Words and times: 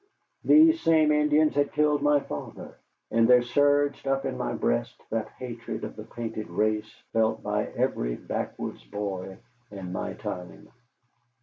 These 0.43 0.81
same 0.81 1.11
Indians 1.11 1.53
had 1.53 1.73
killed 1.73 2.01
my 2.01 2.21
father; 2.21 2.79
and 3.11 3.27
there 3.27 3.43
surged 3.43 4.07
up 4.07 4.25
in 4.25 4.35
my 4.35 4.51
breast 4.51 4.99
that 5.11 5.29
hatred 5.37 5.83
of 5.83 5.95
the 5.95 6.05
painted 6.05 6.49
race 6.49 6.91
felt 7.13 7.43
by 7.43 7.67
every 7.75 8.15
backwoods 8.15 8.83
boy 8.83 9.37
in 9.69 9.91
my 9.91 10.13
time. 10.13 10.69